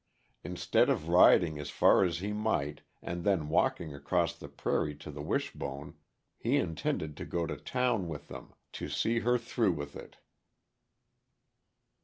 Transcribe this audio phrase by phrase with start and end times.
[0.43, 5.11] Instead of riding as far as he might, and then walking across the prairie to
[5.11, 5.93] the Wishbone,
[6.39, 10.17] he intended to go on to town with them "to see her through with it."